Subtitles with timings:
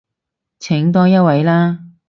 [0.57, 1.85] 請多一位啦